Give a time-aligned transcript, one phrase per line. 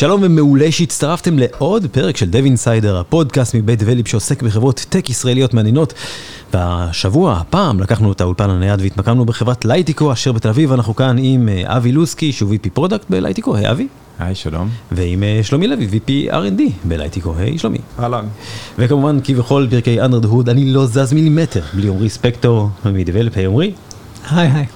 [0.00, 5.54] שלום ומעולה שהצטרפתם לעוד פרק של Dev Insider, הפודקאסט מבית דבליפ שעוסק בחברות טק ישראליות
[5.54, 5.94] מעניינות.
[6.52, 11.48] והשבוע, הפעם, לקחנו את האולפן הנייד והתמקמנו בחברת לייטיקו אשר בתל אביב, אנחנו כאן עם
[11.48, 13.88] אה, אבי לוסקי שהוא VP Product בלייטיקו, היי אבי.
[14.18, 14.68] היי, שלום.
[14.92, 17.78] ועם אה, שלומי לוי, VP R&D בלייטיקו, היי שלומי.
[17.98, 18.24] אהלן.
[18.78, 23.46] וכמובן, כבכל פרקי Under the Hood, אני לא זז מילימטר בלי עמרי ספקטור מדבליפ, היי
[23.46, 23.72] עמרי.
[24.30, 24.66] היי היי.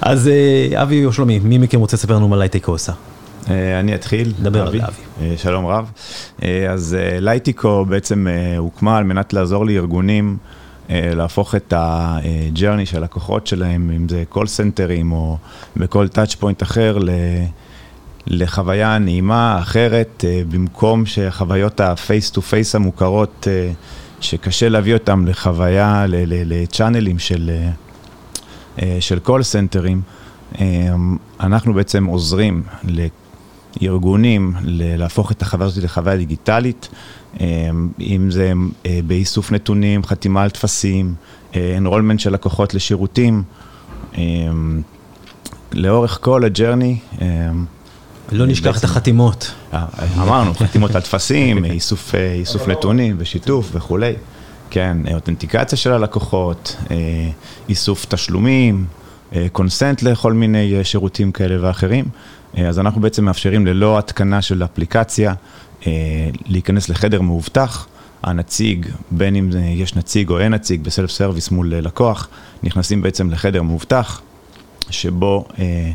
[0.00, 2.92] אז אה, אבי או שלומי, מי מכם רוצה לספר לנו מה לייטיקו עושה?
[3.50, 4.32] אה, אני אתחיל.
[4.42, 4.80] דבר על אבי.
[5.20, 5.90] אה, שלום רב.
[6.42, 8.26] אה, אז לייטיקו בעצם
[8.58, 10.36] הוקמה על מנת לעזור לארגונים
[10.90, 15.36] להפוך את ה journey של לקוחות שלהם, אם זה call center ים או
[15.76, 16.98] בכל touch point אחר.
[18.26, 23.46] לחוויה נעימה, אחרת, במקום שחוויות ה face to face המוכרות,
[24.20, 27.50] שקשה להביא אותם לחוויה, ל channel ים של,
[29.00, 30.02] של call center ים,
[31.40, 32.62] אנחנו בעצם עוזרים
[33.80, 36.88] לארגונים ל- להפוך את החוויה הזאת לחוויה דיגיטלית,
[37.40, 37.46] אה,
[38.00, 38.52] אם זה
[38.86, 41.14] אה, באיסוף נתונים, חתימה על טפסים,
[41.56, 43.42] enrollment של לקוחות לשירותים.
[44.18, 44.22] אה,
[45.72, 47.26] לאורך כל ה journey, אה,
[48.32, 49.52] לא נשכח את החתימות.
[49.74, 49.84] אה,
[50.22, 52.42] אמרנו, חתימות על טפסים, איסוף, אה,
[52.72, 54.12] נתונים ושיתוף וכולי.
[54.70, 56.96] כן, אה, אותנטיקציה של הלקוחות, אה,
[57.68, 58.84] איסוף תשלומים,
[59.34, 62.04] אה, consent לכל מיני אה, שירותים כאלה ואחרים.
[62.58, 65.34] אה, אז אנחנו בעצם מאפשרים ללא התקנה של אפליקציה,
[65.86, 65.92] אה,
[66.46, 67.86] להיכנס לחדר מאובטח.
[68.22, 72.28] הנציג, בין אם אה, יש נציג או אין נציג ב self service מול לקוח,
[72.62, 74.20] נכנסים בעצם לחדר מאובטח,
[74.90, 75.90] שבו, אה,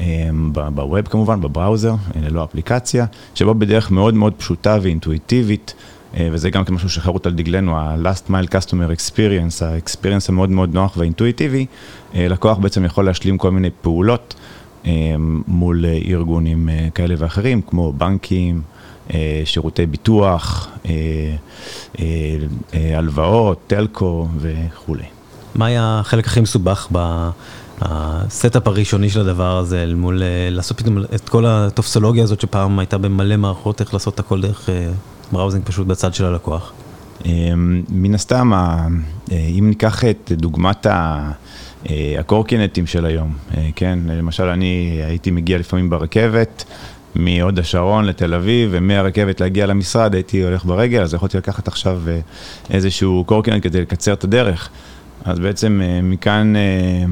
[0.00, 0.28] אה,
[0.74, 5.74] ב web כמובן, ב browser, ללא אפליקציה, שבו בדרך מאוד מאוד פשוטה ואינטואיטיבית,
[6.16, 10.96] אה, וזה גם כמשהו שחרוט על דגלנו, ה-last mile customer experience, ה-experience המאוד מאוד נוח
[10.96, 11.66] והאינטואיטיבי,
[12.14, 14.34] אה, לקוח בעצם יכול להשלים כל מיני פעולות
[15.46, 18.62] מול אה, ארגונים אה, כאלה ואחרים, כמו בנקים,
[19.14, 20.68] אה, שירותי ביטוח,
[21.98, 22.06] אה,
[22.96, 25.04] הלוואות, telco וכולי.
[25.54, 26.88] מה היה החלק הכי מסובך
[27.82, 32.78] ב setup הראשוני של הדבר הזה, אל מול לעשות פתאום את כל הטופסולוגיה הזאת שפעם
[32.78, 34.68] הייתה במלא מערכות, איך לעשות את הכל דרך
[35.32, 36.72] בראוזינג פשוט בצד של הלקוח?
[37.24, 38.52] אמ, מן הסתם,
[39.32, 41.30] אם ניקח את דוגמת ה-
[42.18, 46.64] הקורקינטים של היום, אה, כן, למשל אני הייתי מגיע לפעמים ברכבת
[47.14, 52.20] מהוד השרון לתל אביב, ומהרכבת להגיע למשרד הייתי הולך ברגל, אז יכולתי לקחת עכשיו אה,
[52.70, 54.68] איזשהו קורקינט כדי לקצר את הדרך.
[55.24, 57.04] אז בעצם אה, מכאן אה,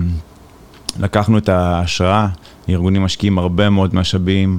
[1.01, 2.27] לקחנו את ההשראה,
[2.69, 4.59] ארגונים משקיעים הרבה מאוד משאבים,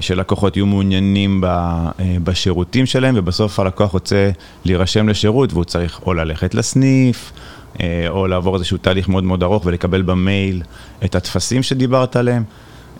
[0.00, 1.90] שלקוחות יהיו מעוניינים אה,
[2.24, 4.30] בשירותים שלהם, ובסוף הלקוח רוצה
[4.64, 7.32] להירשם לשירות, והוא צריך או ללכת לסניף,
[7.80, 10.62] אה, או לעבור איזשהו תהליך מאוד מאוד ארוך ולקבל במייל
[11.04, 12.44] את הטפסים שדיברת עליהם.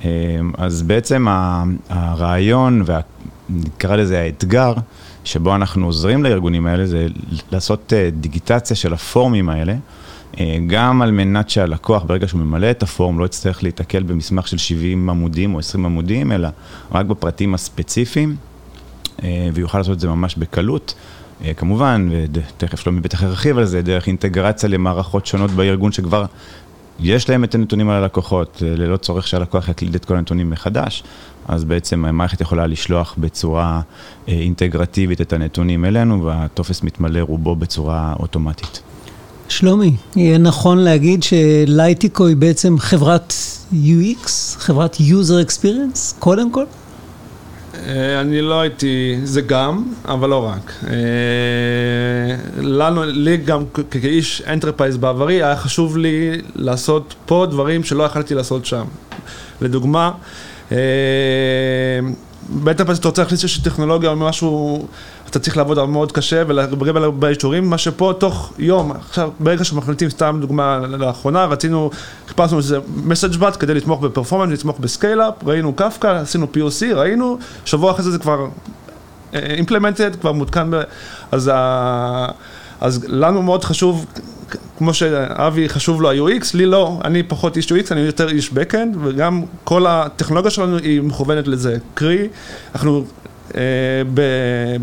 [0.04, 0.10] אה,
[0.58, 1.26] אז בעצם
[1.88, 2.84] הרעיון,
[3.50, 4.74] ונקרא לזה האתגר,
[5.24, 7.06] שבו אנחנו עוזרים לארגונים האלה, זה
[7.52, 9.74] לעשות דיגיטציה של הפורמים האלה.
[10.38, 14.58] אה, גם על מנת שהלקוח, ברגע שהוא ממלא את הפורם, לא יצטרך להתקל במסמך של
[14.58, 16.48] 70 עמודים או 20 עמודים, אלא
[16.92, 18.36] רק בפרטים הספציפיים,
[19.22, 20.94] אה, ויוכל לעשות את זה ממש בקלות.
[21.44, 26.24] אה, כמובן, ותכף שלומי בטח ירחיב על זה, דרך אינטגרציה למערכות שונות בארגון שכבר
[27.00, 31.02] יש להם את הנתונים על הלקוחות, ללא צורך שהלקוח יקליד את כל הנתונים מחדש,
[31.48, 33.80] אז בעצם המערכת יכולה לשלוח בצורה
[34.28, 38.82] אינטגרטיבית את הנתונים אלינו, והטופס מתמלא רובו בצורה אוטומטית.
[39.50, 43.32] שלומי, יהיה נכון להגיד שלייטיקו היא בעצם חברת
[43.72, 44.28] UX,
[44.58, 46.64] חברת user experience, קודם כל?
[47.86, 50.72] אה, אני לא הייתי, זה גם, אבל לא רק.
[50.86, 50.96] אה,
[52.62, 58.66] לנו, לי גם כאיש enterprise בעברי, היה חשוב לי לעשות פה דברים שלא יכלתי לעשות
[58.66, 58.84] שם.
[59.60, 60.12] לדוגמה,
[60.72, 60.78] אה,
[62.48, 64.86] ב enterprise אתה רוצה להכניס איזושהי טכנולוגיה או משהו,
[65.30, 70.10] אתה צריך לעבוד מאוד קשה ולהרבה הרבה אישורים, מה שפה תוך יום, עכשיו ברגע שמחליטים,
[70.10, 71.90] סתם דוגמה לאחרונה, רצינו,
[72.28, 76.94] חיפשנו איזה message bus כדי לתמוך ב performance, לתמוך ב scale-up, ראינו קפקא, עשינו POC,
[76.94, 78.46] ראינו, שבוע אחרי זה זה כבר
[79.34, 80.82] implemented, כבר מותקן, ב...
[81.32, 82.26] אז, ה...
[82.80, 84.06] אז לנו מאוד חשוב,
[84.78, 88.96] כמו שאבי חשוב לו ה-UX, לי לא, אני פחות איש UX, אני יותר איש backend,
[89.02, 91.78] וגם כל הטכנולוגיה שלנו היא מכוונת לזה.
[91.94, 92.28] קרי,
[92.74, 93.04] אנחנו אה,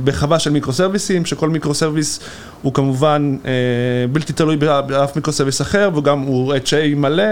[0.04, 2.20] בחווה של micro service ים, שכל micro service
[2.62, 3.52] הוא כמובן אה,
[4.12, 7.24] בלתי תלוי בא- באף micro service אחר, וגם הוא HA מלא,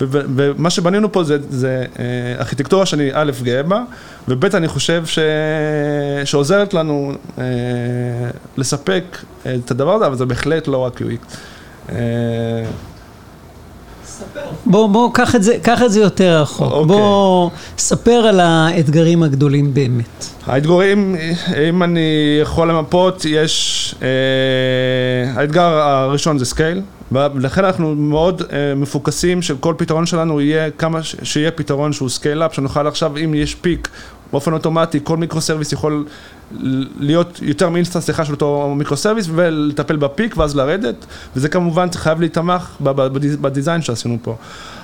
[0.00, 2.04] ומה שבנינו פה זה, זה אה,
[2.40, 3.82] ארכיטקטורה שאני א', גאה בה,
[4.28, 5.18] וב', אני חושב ש...
[6.24, 7.44] שעוזרת לנו אה,
[8.56, 9.04] לספק
[9.42, 11.36] את הדבר הזה, אבל זה בהחלט לא רק UX.
[14.66, 16.72] בוא, בוא, קח את זה, קח את זה יותר רחוק.
[16.72, 16.86] אוקיי.
[16.86, 20.26] בוא, ספר על האתגרים הגדולים באמת.
[20.46, 21.16] האתגרים,
[21.68, 23.94] אם אני יכול למפות, יש...
[24.02, 24.08] אה,
[25.40, 26.82] האתגר הראשון זה scale,
[27.12, 32.37] ולכן אנחנו מאוד אה, מפוקסים שכל פתרון שלנו יהיה כמה, ש- שיהיה פתרון שהוא scale
[32.37, 33.88] up, שנוכל עכשיו, אם יש peak,
[34.32, 36.04] באופן אוטומטי, כל micro service יכול
[36.98, 41.48] להיות יותר מ instance אחד של אותו micro service ולטפל ב peak ואז לרדת, וזה
[41.48, 42.18] כמובן חייב
[42.80, 44.36] ב des- ב design שעשינו פה.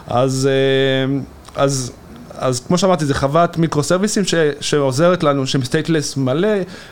[0.06, 1.16] אז, אה,
[1.62, 1.92] אז
[2.38, 4.22] אז כמו שאמרתי, זה חוות micro service ים
[4.60, 6.48] שעוזרת לנו, שהם stateless מלא,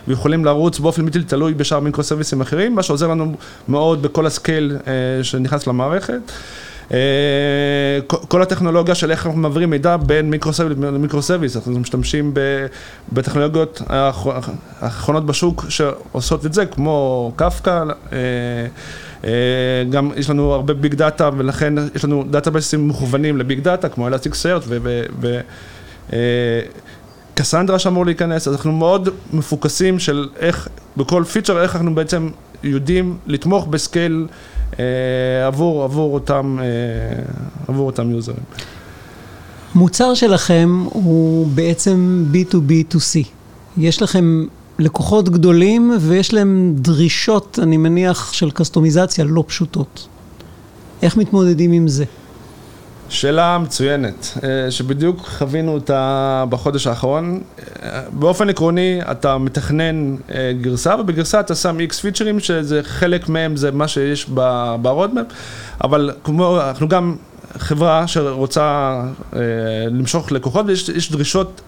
[0.09, 3.35] ויכולים לרוץ באופן בלתי תלוי בשאר micro service ים אחרים, מה שעוזר לנו
[3.69, 4.93] מאוד בכל ה scale אה,
[5.25, 6.21] שנכנס למערכת.
[6.93, 6.99] אה,
[8.29, 12.35] כל- הטכנולוגיה של איך אנחנו מעבירים מידע בין micro service ל micro service, אנחנו משתמשים
[13.13, 14.27] בטכנולוגיות האח-
[14.81, 18.19] האחרונות בשוק שעושות את זה, כמו קפקא, אה,
[19.25, 19.31] אה,
[19.91, 23.89] גם יש לנו הרבה big data ולכן יש לנו database ים מכוונים ל big data
[23.89, 24.63] כמו Elasticsearch ו
[27.35, 32.29] Cassandra שאמור להיכנס, אז אנחנו מאוד מפוקסים של איך, בכל פיצ'ר, איך אנחנו בעצם
[32.63, 34.27] יודעים לתמוך ב scale
[35.47, 36.67] עבור, עבור אותם, אה,
[37.69, 38.45] עבור אותם user ים.
[39.75, 43.27] המוצר שלכם הוא בעצם B2B2C.
[43.79, 44.47] יש לכם
[44.79, 50.09] לקוחות גדולים ויש להם דרישות, אני מניח, של קסטומיזציה לא פשוטות.
[51.03, 52.05] איך מתמודדים עם זה?
[53.13, 57.41] שאלה מצוינת, אה, שבדיוק חווינו אותה בחודש האחרון.
[57.83, 63.57] אה, באופן עקרוני, אתה מתכנן אה, גרסה, ובגרסה אתה שם איקס פיצ'רים, שזה חלק מהם
[63.57, 64.27] זה מה שיש
[64.83, 65.27] ברודמפ,
[65.85, 67.17] אבל כמו, אנחנו גם
[67.59, 69.01] חברה שרוצה
[69.91, 71.61] למשוך לקוחות, ויש יש דרישות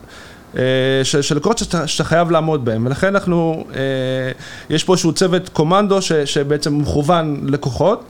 [1.03, 3.65] של, של לקוחות שאתה, שאתה חייב לעמוד בהם, ולכן אנחנו,
[4.71, 8.05] יש פה איזשהו צוות קומנדו ש, שבעצם מכוון לקוחות.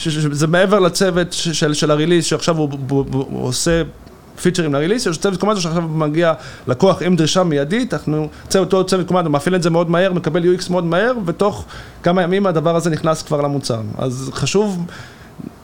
[0.00, 3.82] ש- ש- זה מעבר לצוות של, של הריליס, שעכשיו הוא, הוא, הוא, הוא עושה
[4.42, 6.32] פיצ'רים לריליס, יש צוות קומנדו שעכשיו מגיע
[6.66, 10.54] לקוח עם דרישה מיידית, אנחנו, צוות, אותו צוות קומנדו מפעיל את זה מאוד מהר, מקבל
[10.54, 11.64] UX מאוד מהר, ותוך
[12.02, 13.80] כמה ימים הדבר הזה נכנס כבר למוצר.
[13.98, 14.86] אז חשוב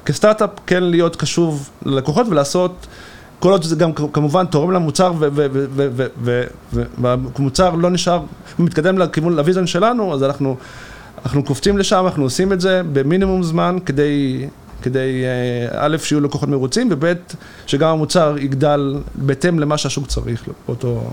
[0.04, 2.86] כסטארט-אפ כן להיות קשוב ללקוחות ולעשות,
[3.38, 5.12] כל עוד זה גם כמובן תורם למוצר
[6.98, 8.20] והמוצר לא נשאר,
[8.58, 10.56] מתקדם לכיוון, ל vision שלנו, אז אנחנו,
[11.26, 14.46] אנחנו קופצים לשם, אנחנו עושים את זה במינימום זמן כדי,
[14.82, 17.12] כדי אה, א', שיהיו לקוחות מרוצים, וב',
[17.66, 21.10] שגם המוצר יגדל בהתאם למה שהשוק צריך באותו...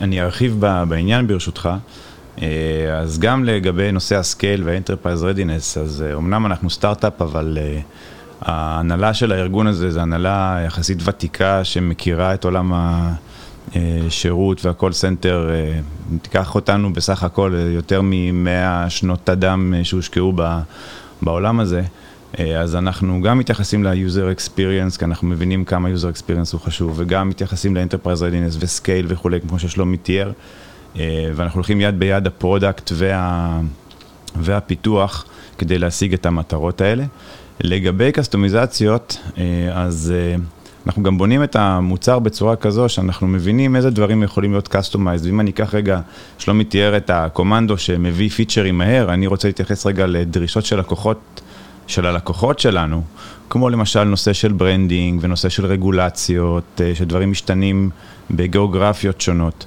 [0.00, 1.68] אני- ארחיב בעניין ברשותך.
[2.42, 2.48] אה,
[3.00, 7.58] אז גם לגבי נושא ה scale וה enterprise readiness, אז אה, אמנם אנחנו סטארט-אפ, אבל
[8.40, 12.72] ההנהלה של הארגון הזה זה הנהלה יחסית ותיקה שמכירה את עולם
[13.74, 15.50] השירות וה call center.
[15.50, 15.80] אה,
[16.22, 19.30] תיקח אותנו בסך הכל אה, יותר מ-100 שנות
[19.74, 20.32] אה, שהושקעו
[21.22, 21.82] בעולם הזה.
[22.38, 26.92] אה, אז אנחנו גם מתייחסים ל-user experience, כי אנחנו מבינים כמה user experience הוא חשוב,
[26.96, 30.32] וגם מתייחסים ל-enterprise readiness ו scale וכולי, כמו ששלומי תיאר,
[30.98, 33.60] אה, ואנחנו הולכים יד ביד ה product וה...
[34.36, 35.24] והפיתוח
[35.58, 37.04] כדי להשיג את המטרות האלה.
[37.60, 40.36] לגבי קסטומיזציות, אה, אז אה,
[40.86, 45.26] אנחנו גם בונים את המוצר בצורה כזו שאנחנו מבינים איזה דברים יכולים להיות customized.
[45.26, 46.00] ואם אני אקח רגע,
[46.38, 51.40] שלומי תיאר את הקומנדו שמביא פיצ'רים מהר, אני רוצה להתייחס רגע לדרישות של לקוחות,
[51.86, 53.02] של הלקוחות שלנו,
[53.50, 57.90] כמו למשל נושא של branding ונושא של רגולציות, אה, שדברים משתנים
[58.30, 59.66] בגיאוגרפיות שונות.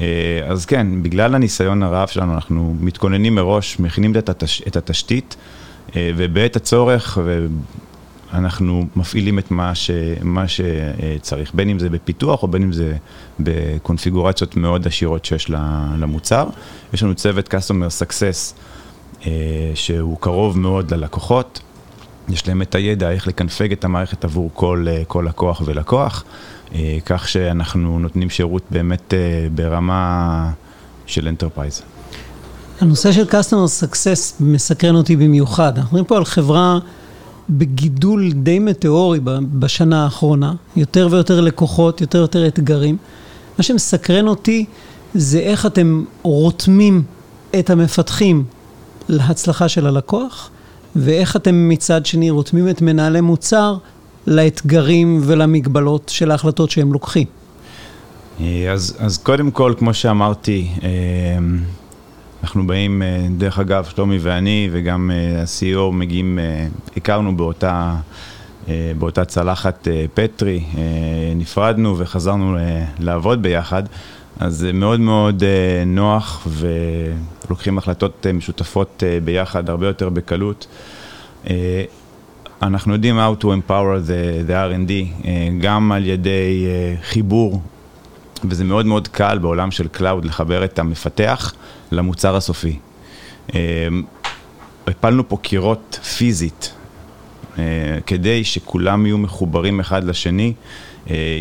[0.00, 0.06] אה,
[0.48, 5.36] אז כן, בגלל הניסיון הרב שלנו, אנחנו מתכוננים מראש, מכינים את, התש, את התשתית,
[5.96, 7.18] אה, ובעת הצורך,
[8.32, 9.90] אנחנו מפעילים את מה, ש,
[10.22, 12.96] מה שצריך, בין אם זה בפיתוח או בין אם זה
[13.40, 15.50] בקונפיגורציות מאוד עשירות שיש
[15.98, 16.48] למוצר.
[16.92, 18.54] יש לנו צוות Customer Success
[19.26, 19.30] אה,
[19.74, 21.60] שהוא קרוב מאוד ללקוחות,
[22.28, 26.24] יש להם את הידע איך לקנפג את המערכת עבור כל, אה, כל לקוח ולקוח,
[26.74, 29.14] אה, כך שאנחנו נותנים שירות באמת
[29.54, 30.50] ברמה
[31.06, 31.82] של enterprise.
[32.80, 35.72] הנושא של Customer Success מסקרן אותי במיוחד.
[35.78, 36.78] אנחנו מדברים פה על חברה
[37.50, 39.20] בגידול די מטאורי
[39.58, 42.96] בשנה האחרונה, יותר ויותר לקוחות, יותר ויותר אתגרים.
[43.58, 44.64] מה שמסקרן אותי
[45.14, 47.02] זה איך אתם רותמים
[47.58, 48.44] את המפתחים
[49.08, 50.50] להצלחה של הלקוח,
[50.96, 53.76] ואיך אתם מצד שני רותמים את מנהלי מוצר
[54.26, 57.26] לאתגרים ולמגבלות של ההחלטות שהם לוקחים.
[58.72, 60.88] אז, אז קודם כל, כמו שאמרתי, אה,
[62.46, 67.94] אנחנו באים, אה, דרך אגב, שלומי ואני וגם אה, ה-CEO מגיעים, אה, הכרנו באותה,
[68.68, 70.82] אה, באותה צלחת אה, פטרי, אה,
[71.36, 73.82] נפרדנו וחזרנו אה, לעבוד ביחד,
[74.40, 76.46] אז זה מאוד מאוד אה, נוח
[77.44, 80.66] ולוקחים החלטות אה, משותפות אה, ביחד הרבה יותר בקלות.
[81.50, 81.84] אה,
[82.62, 84.92] אנחנו יודעים how to empower the, the R&D,
[85.24, 87.60] אה, גם על ידי אה, חיבור,
[88.44, 91.54] וזה מאוד מאוד קל בעולם של cloud לחבר את המפתח
[91.92, 92.78] למוצר הסופי.
[93.54, 93.60] אה,
[94.86, 96.72] הפלנו פה קירות פיזית,
[98.06, 100.52] כדי שכולם יהיו מחוברים אחד לשני,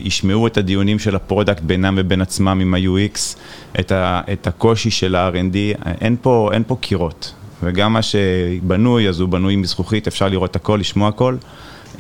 [0.04, 3.38] ישמעו את הדיונים של ה product בינם ובין עצמם עם ה-UX,
[3.80, 7.34] את, ה, את הקושי של ה-R&D, אין פה, אין פה קירות.
[7.64, 11.36] וגם מה שבנוי, אז הוא בנוי מזכוכית, אפשר לראות הכל, לשמוע הכל.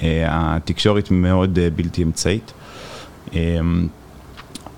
[0.03, 2.53] אה, התקשורת מאוד אה, בלתי אמצעית.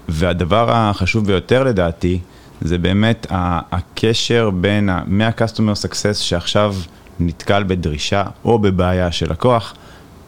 [0.10, 2.20] והדבר החשוב ביותר לדעתי,
[2.62, 6.76] זה באמת הקשר בין, מה-customer success שעכשיו
[7.20, 9.74] נתקל בדרישה או בבעיה של לקוח,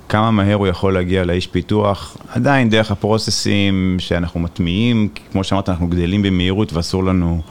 [0.10, 5.88] כמה מהר הוא יכול להגיע לאיש פיתוח, עדיין דרך הפרוססים שאנחנו מטמיעים, כמו שאמרת, אנחנו
[5.88, 7.42] גדלים במהירות ואסור לנו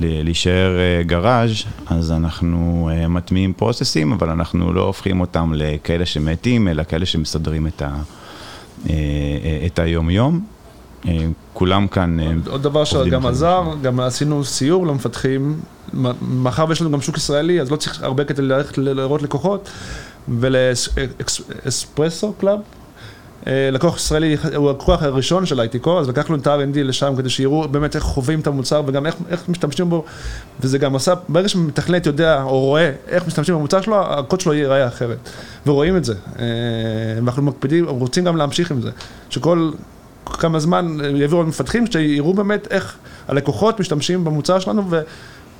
[0.00, 6.06] להישאר אה, garage, אז אנחנו אה, מטמיעים process ים, אבל אנחנו לא הופכים אותם לכאלה
[6.06, 7.96] שמתים, אלא כאלה שמסדרים את, ה,
[8.90, 8.94] אה,
[9.66, 10.53] את היום-יום.
[11.54, 12.18] כולם כאן
[12.48, 15.60] עוד דבר שגם עזר, גם עשינו סיור למפתחים,
[16.22, 19.70] מאחר ויש לנו גם שוק ישראלי, אז לא צריך הרבה כדי ללכת לראות לקוחות,
[20.28, 22.58] ול Espresso Club,
[23.46, 27.68] אה, לקוח ישראלי הוא הלקוח הראשון של אייקו, אז לקחנו את ה-R&D לשם כדי שיראו
[27.68, 30.04] באמת איך חווים את המוצר וגם איך, איך משתמשים בו,
[30.60, 34.86] וזה גם עושה, ברגע שמתכנת יודע או רואה איך משתמשים במוצר שלו, הקוד שלו ייראה
[34.86, 35.18] אחרת,
[35.66, 36.14] ורואים את זה.
[36.38, 36.44] אה,
[37.16, 38.90] ואנחנו מקפידים, רוצים גם להמשיך עם זה,
[39.30, 39.70] שכל
[40.26, 42.96] כמה זמן יעבירו למפתחים, שיראו באמת איך
[43.28, 44.82] הלקוחות משתמשים במוצר שלנו,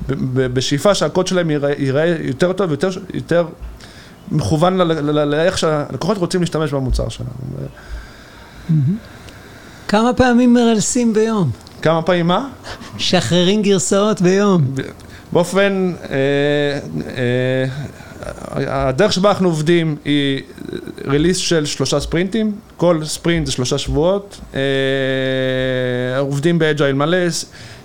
[0.08, 3.46] ובשאיפה שהקוד שלהם ייראה יותר טוב, יותר, יותר
[4.30, 4.76] מכוון
[5.30, 7.30] לאיך שהלקוחות רוצים להשתמש במוצר שלנו.
[9.88, 11.50] כמה פעמים מרלסים ביום?
[11.82, 12.48] כמה פעמים מה?
[12.98, 14.64] משחררים גרסאות ביום.
[15.32, 16.16] באופן, אה,
[17.16, 20.42] אה, הדרך שבה אנחנו עובדים היא
[21.06, 22.52] release של שלושה ספרינטים,
[22.84, 24.60] כל ספרינט זה שלושה שבועות, אה,
[26.18, 27.16] עובדים ב agile מלא,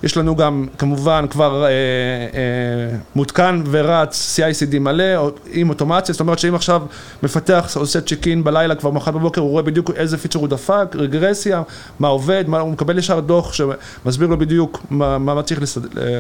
[0.04, 6.40] יש לנו גם כמובן כבר אה, אה, מותקן ורץ CI/CD מלא עם אוטומציה, זאת אומרת
[6.40, 6.82] שאם עכשיו
[7.24, 10.96] מפתח עושה check in בלילה כבר מחר בבוקר הוא רואה בדיוק איזה פיצ'ר הוא דפק,
[10.96, 11.62] רגרסיה,
[12.00, 15.62] מה עובד, מה, הוא מקבל ישר דוח שמסביר לו בדיוק מה, מה צריך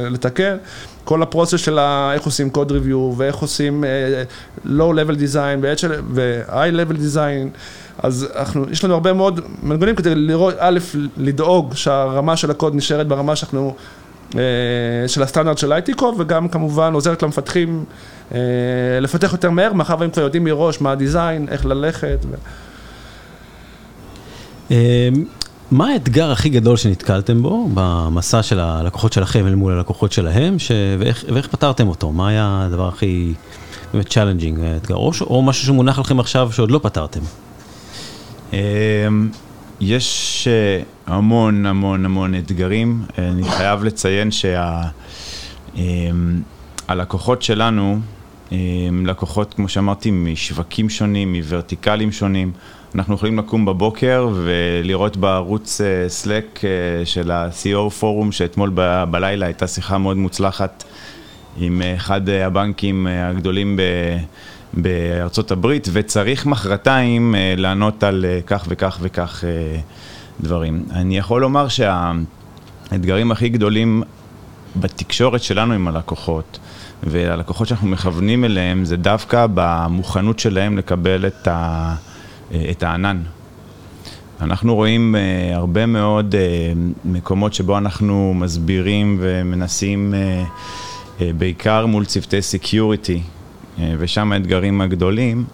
[0.10, 0.58] לתקן,
[1.04, 1.80] כל הפרוסס של
[2.14, 3.84] איך עושים קוד ריוויו ואיך עושים
[4.66, 5.66] low level design
[6.14, 7.58] ו-high level design
[8.04, 10.80] אז אנחנו, יש לנו הרבה מאוד מנגונים כדי לראות, א',
[11.18, 13.76] לדאוג שהרמה של הקוד נשארת ברמה שאנחנו,
[14.36, 14.42] אה,
[15.08, 17.86] של הסטנדרט של אייטיקו, וגם כמובן עוזרת למפתחים
[18.34, 18.40] אה,
[19.02, 22.26] לפתח יותר מהר, מאחר והם כבר יודעים מראש מה הדיזיין, איך ללכת.
[22.32, 22.36] ו...
[24.72, 25.10] אה,
[25.72, 30.72] מה האתגר הכי גדול שנתקלתם בו במסע של הלקוחות שלכם אל מול הלקוחות שלהם, ש...
[31.00, 32.12] ואיך, ואיך פתרתם אותו?
[32.12, 33.34] מה היה הדבר הכי
[33.94, 35.12] באמת challenging, האתגר, או.
[35.22, 37.22] או משהו שמונח לכם עכשיו שעוד לא פתרתם?
[38.54, 39.30] אמ,
[39.82, 40.82] יש אה,
[41.14, 44.30] המון המון המון אתגרים, אני חייב לציין
[46.88, 47.54] שהלקוחות שה...
[47.54, 48.00] אמ, שלנו,
[48.52, 52.52] הם לקוחות, כמו שאמרתי, משווקים שונים, מ vertical ים שונים.
[52.96, 55.82] אנחנו יכולים לקום בבוקר ולראות בערוץ
[56.24, 60.84] Slack אה, אה, של ה-CO פורום, שאתמול ב- בלילה הייתה שיחה מאוד מוצלחת
[61.58, 63.82] עם אחד הבנקים הגדולים ב...
[64.74, 69.80] בארצות הברית, וצריך מחרתיים אה, לענות על אה, כך וכך וכך אה,
[70.42, 70.86] דברים.
[70.92, 74.04] אני יכול לומר שהאתגרים הכי גדולים
[74.76, 76.60] בתקשורת שלנו עם הלקוחות,
[77.04, 81.96] והלקוחות שאנחנו מכוונים אליהם, זה דווקא במוכנות שלהם לקבל את, ה,
[82.72, 83.22] את הענן.
[84.42, 86.38] אנחנו רואים אה, הרבה מאוד אה,
[87.06, 90.48] מקומות שבו אנחנו מסבירים ומנסים אה,
[91.20, 93.22] אה, בעיקר מול צוותי security,
[94.00, 95.46] ושם האתגרים הגדולים,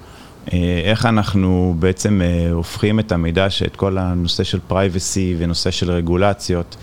[0.54, 5.92] אה, איך אנחנו בעצם אה, הופכים את המידע, את כל הנושא של privacy ונושא של
[5.92, 6.78] רגולציות,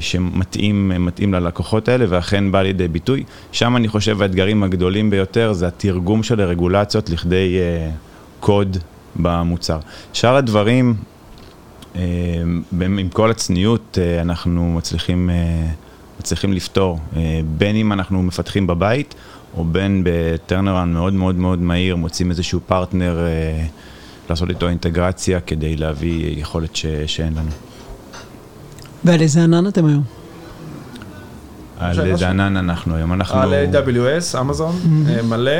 [0.00, 0.92] שמתאים
[1.32, 3.24] ללקוחות האלה ואכן בא לידי ביטוי.
[3.52, 7.56] שם אני חושב האתגרים הגדולים ביותר זה התרגום של הרגולציות לכדי
[8.40, 8.76] קוד
[9.16, 9.78] במוצר.
[10.12, 10.94] שאר הדברים,
[12.80, 15.30] עם כל הצניעות, אנחנו מצליחים,
[16.20, 16.98] מצליחים לפתור,
[17.58, 19.14] בין אם אנחנו מפתחים בבית,
[19.56, 23.66] או בין בטרנרן מאוד מאוד מאוד מהיר, מוצאים איזשהו פרטנר אה,
[24.30, 27.50] לעשות איתו אינטגרציה כדי להביא יכולת ש, שאין לנו.
[29.04, 30.02] ועל איזה ענן אתם היום?
[31.78, 33.40] על איזה ענן אנחנו היום, אנחנו...
[33.40, 35.22] על AWS, אמזון, mm-hmm.
[35.22, 35.52] מלא.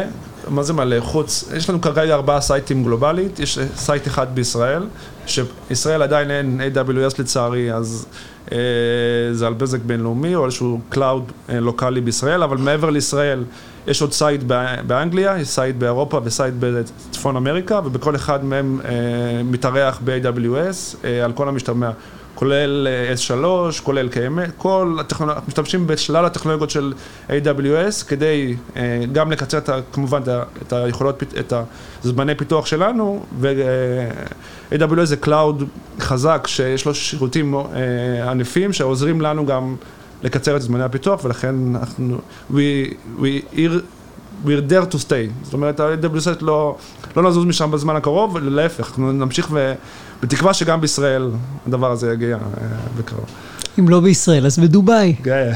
[0.48, 1.00] מה זה מלא?
[1.00, 4.86] חוץ, יש לנו כרגע ארבעה סייטים גלובלית, יש site אחד בישראל,
[5.26, 8.06] שישראל עדיין אין AWS לצערי, אז
[8.52, 8.58] אה,
[9.32, 13.44] זה על בזק בינלאומי או איזשהו cloud אה, לוקאלי בישראל, אבל מעבר לישראל
[13.86, 14.42] יש עוד site
[14.86, 18.90] באנגליה, יש site באירופה ו site בצפון אמריקה, ובכל אחד מהם אה,
[19.44, 21.90] מתארח ב-AWS על כל המשתמע.
[22.34, 23.44] כולל S3,
[23.82, 26.92] כולל KMS, כל הטכנולוגיות, משתמשים בשלל הטכנולוגיות של
[27.28, 28.56] AWS כדי
[29.12, 30.22] גם לקצר את, כמובן
[30.62, 31.52] את היכולות, את
[32.04, 35.64] הזמני פיתוח שלנו, ו-AWS זה cloud
[36.00, 37.54] חזק שיש לו שירותים
[38.28, 39.76] ענפים שעוזרים לנו גם
[40.22, 42.18] לקצר את זמני הפיתוח, ולכן אנחנו,
[42.50, 42.54] we,
[43.20, 43.58] we,
[44.44, 45.30] we're there to stay.
[45.42, 46.76] זאת אומרת, ה-AWS לא,
[47.16, 49.74] לא נזוז משם בזמן הקרוב, להפך, אנחנו נמשיך ו...
[50.22, 51.30] בתקווה שגם בישראל
[51.66, 52.66] הדבר הזה יגיע אה,
[52.98, 53.24] בקרוב.
[53.78, 55.14] אם לא בישראל, אז בדובאי.
[55.24, 55.52] כן.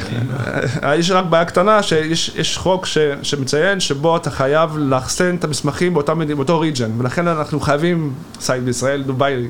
[0.98, 6.14] יש רק בעיה קטנה, שיש חוק ש, שמציין שבו אתה חייב לאחסן את המסמכים באותה,
[6.14, 9.48] באותו region, ולכן אנחנו חייבים site בישראל, דובאי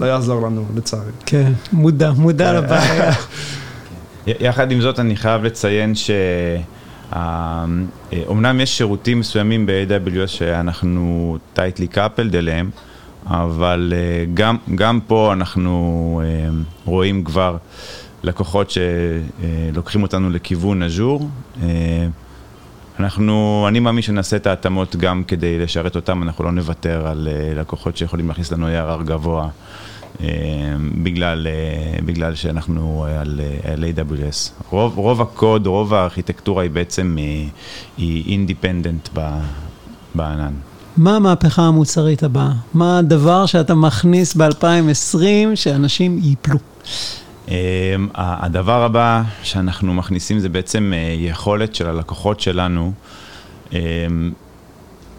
[0.00, 1.10] לא יעזור לנו, לצערי.
[1.26, 2.56] כן, מודע, מודע כן.
[2.56, 3.12] לבעיה.
[4.40, 6.10] יחד עם זאת, אני חייב לציין ש...
[8.26, 12.70] אומנם יש שירותים מסוימים ב-AWS שאנחנו tightly coupled אליהם,
[13.26, 16.50] אבל אה, גם, גם פה אנחנו אה,
[16.84, 17.56] רואים כבר
[18.22, 18.72] לקוחות
[19.72, 21.28] שלוקחים אותנו לכיוון אג'ור.
[21.62, 22.06] אה,
[23.00, 27.96] אנחנו, אני מאמין שנעשה את ההתאמות גם כדי לשרת אותם, אנחנו לא נוותר על לקוחות
[27.96, 29.48] שיכולים להכניס לנו ARR גבוה
[31.02, 31.46] בגלל,
[32.04, 33.40] בגלל שאנחנו על,
[33.72, 34.62] על AWS.
[34.70, 37.16] רוב, רוב הקוד, רוב הארכיטקטורה היא בעצם
[37.96, 39.08] היא אינדיפנדנט
[40.14, 40.52] בענן.
[40.96, 42.52] מה המהפכה המוצרית הבאה?
[42.74, 45.18] מה הדבר שאתה מכניס ב-2020
[45.54, 46.58] שאנשים ייפלו?
[48.14, 52.92] הדבר הבא שאנחנו מכניסים זה בעצם אה, יכולת של הלקוחות שלנו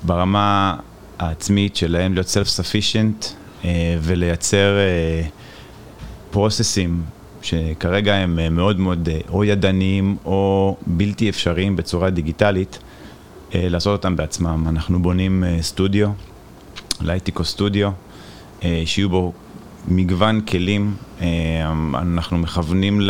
[0.03, 0.75] ברמה
[1.19, 3.29] העצמית שלהם להיות self-sufficient אה,
[4.01, 4.77] ולייצר
[6.31, 7.09] פרוססים אה,
[7.41, 12.79] שכרגע הם מאוד מאוד או ידניים או בלתי אפשריים בצורה דיגיטלית.
[13.55, 14.65] אה, לעשות אותם בעצמם.
[14.69, 16.09] אנחנו בונים אה, סטודיו,
[17.01, 17.89] לייטיקו סטודיו,
[18.63, 19.33] אה, שיהיו בו
[19.87, 20.95] מגוון כלים,
[21.95, 23.01] אנחנו מכוונים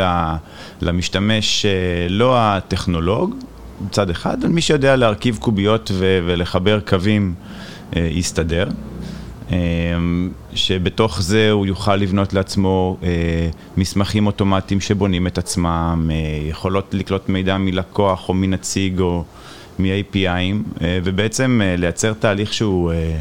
[0.81, 1.65] למשתמש,
[2.09, 3.35] לא הטכנולוג,
[3.81, 7.33] מצד אחד, מי שיודע להרכיב קוביות ולחבר קווים
[7.95, 8.67] יסתדר.
[10.53, 12.97] שבתוך זה הוא יוכל לבנות לעצמו
[13.77, 16.09] מסמכים אוטומטיים שבונים את עצמם,
[16.49, 19.23] יכולות לקלוט מידע מלקוח או מנציג או
[19.79, 23.19] מ-API'ים, אה, ובעצם אה, לייצר תהליך שהוא, אה,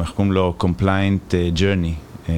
[0.00, 0.54] איך קוראים לו?
[0.60, 2.30] Compliant Journey.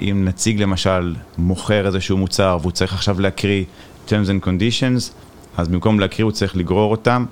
[0.00, 3.64] אם נציג למשל מוכר איזשהו מוצר והוא צריך עכשיו להקריא
[4.08, 5.12] Terms and Conditions,
[5.56, 7.24] אז במקום להקריא הוא צריך לגרור אותם,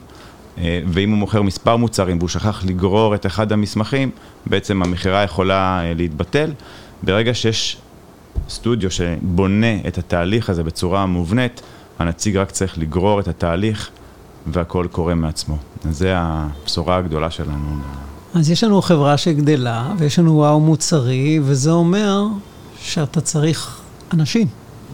[0.63, 4.11] ואם הוא מוכר מספר מוצרים והוא שכח לגרור את אחד המסמכים,
[4.47, 6.53] בעצם המכירה יכולה להתבטל.
[7.03, 7.77] ברגע שיש
[8.49, 11.63] סטודיו שבונה את התהליך הזה בצורה מובנית,
[11.99, 13.91] הנציג רק צריך לגרור את התהליך
[14.47, 15.59] והכל קורה מעצמו.
[15.89, 17.77] אז זה הבשורה הגדולה שלנו.
[18.35, 22.25] אז יש לנו חברה שגדלה, ויש לנו וואו מוצרי, וזה אומר
[22.83, 23.81] שאתה צריך
[24.13, 24.47] אנשים.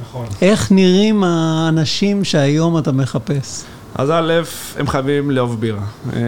[0.02, 0.26] נכון.
[0.42, 3.64] איך נראים האנשים שהיום אתה מחפש?
[3.94, 4.32] אז א',
[4.78, 5.82] הם חייבים לאהוב בירה.
[6.12, 6.20] אה,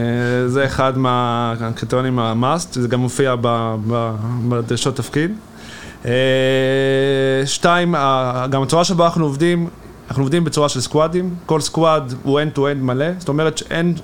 [0.46, 3.35] זה אחד מהקריטריונים ה-must, זה גם מופיע
[4.48, 5.33] בדרישות תפקיד.
[6.05, 6.12] אה,
[7.46, 7.94] שתיים,
[8.50, 9.68] גם הצורה שבה אנחנו עובדים,
[10.09, 13.94] אנחנו עובדים בצורה של סקואדים, כל squad הוא end-to-end מלא, זאת אומרת שאין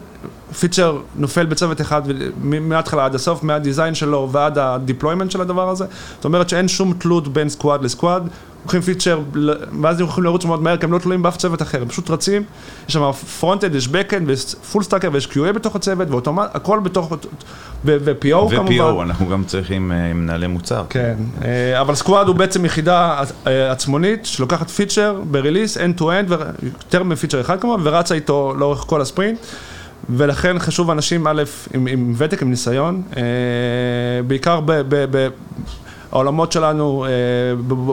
[0.60, 2.02] feature נופל בצוות אחד
[2.42, 5.84] מההתחלה עד הסוף, מה design שלו ועד ה deployment של הדבר הזה,
[6.16, 8.28] זאת אומרת שאין שום תלות בין squad ל squad,
[8.62, 9.20] לוקחים feature,
[9.82, 12.10] ואז הם יכולים לרוץ מאוד מהר, כי הם לא תלויים באף צוות אחר, הם פשוט
[12.10, 12.42] רצים,
[12.88, 17.12] יש שם front-end, יש back-end, ויש full stacker, ויש QA בתוך הצוות, ואוטומט, הכל בתוך,
[17.84, 18.80] ו-PO כמובן.
[18.80, 20.84] ו-PO, אנחנו גם צריכים אה, מנהלי מוצר.
[20.90, 27.40] כן, אה, אבל סקוואד הוא בעצם יחידה אה, עצמונית, שלוקחת פיצ'ר בריליס, end-to-end, יותר מפיצ'ר
[27.40, 29.38] אחד כמובן, ורצה איתו לאורך כל הספרינט.
[30.10, 31.42] ולכן חשוב אנשים, א',
[31.74, 33.02] עם, עם ותק, עם ניסיון,
[34.26, 35.28] בעיקר ב, ב, ב,
[36.12, 37.10] העולמות שלנו אה,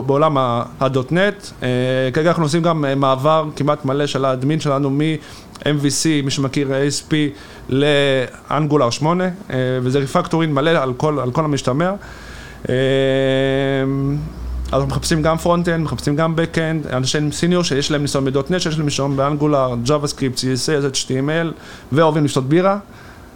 [0.06, 1.68] בעולם ה-.NET, אה,
[2.12, 7.12] כרגע אנחנו עושים גם אה, מעבר כמעט מלא של האדמין שלנו מ-MVC, מי שמכיר ASP,
[7.68, 9.24] ל Angular 8,
[9.82, 11.92] וזה refactoring מלא על כל, על כל המשתמע.
[14.72, 18.84] אנחנו מחפשים גם front-end, מחפשים גם back-end, אנשים senior שיש להם ניסיון ב.NET, שיש להם
[18.84, 21.52] ניסיון ב Angular, JavaScript, CSS, HTML,
[21.92, 22.78] ואוהבים לשתות בירה.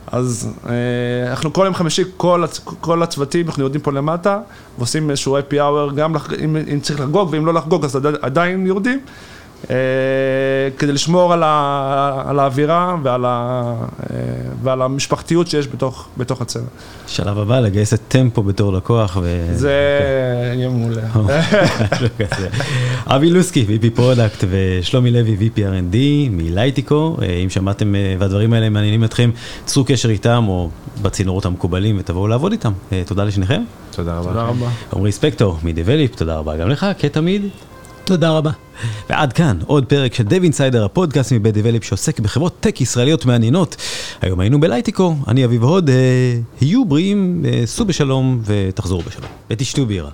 [0.07, 2.45] אז אה, אנחנו כל יום חמישי, כל.
[2.81, 4.40] כל הצוותים, אנחנו יורדים פה למטה,
[4.79, 6.33] ועושים איזשהו happy hour, גם לח...
[6.33, 9.01] אם, אם צריך לחגוג, ואם לא לחגוג אז עדיין יורדים,
[10.79, 13.74] כדי לשמור על, ה, על האווירה ועל, ה,
[14.11, 14.16] אה,
[14.62, 16.68] ועל המשפחתיות שיש בתוך, בתוך הצוות.
[17.07, 19.16] שלב הבא, לגייס את טמפו בתור לקוח.
[19.22, 19.46] ו...
[19.53, 19.72] זה
[20.55, 21.03] יהיה מעולה.
[23.07, 25.96] אבי לוסקי, VP product, ושלומי לוי, VP R&D
[26.31, 27.17] מ Lightico.
[27.22, 29.31] אה, אם שמעתם אה, והדברים האלה מעניינים אתכם,
[29.64, 30.70] צרו קשר איתם או
[31.03, 32.72] בצינורות המקובלים ותבואו לעבוד איתם.
[32.92, 33.62] אה, תודה לשניכם.
[33.90, 34.29] תודה רבה.
[34.29, 34.68] תודה רבה.
[34.96, 37.42] עמרי ספקטור מ Develeap, תודה רבה גם לך, כתמיד.
[38.05, 38.51] תודה רבה.
[39.11, 43.77] ועד כאן עוד פרק של דב אינסיידר, הפודקאסט מבית דבליפ שעוסק בחברות טק ישראליות מעניינות.
[44.23, 45.95] היום היינו בלייטיקו, אני אביב הוד, אה,
[46.61, 49.31] היו בריאים, אה, סעו בשלום ותחזרו בשלום.
[49.51, 50.11] ותשתו בירה.